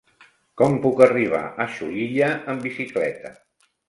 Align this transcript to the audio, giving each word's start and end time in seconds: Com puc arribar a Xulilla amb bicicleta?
Com 0.59 0.77
puc 0.85 1.03
arribar 1.07 1.41
a 1.65 1.67
Xulilla 1.73 2.31
amb 2.55 2.65
bicicleta? 2.69 3.33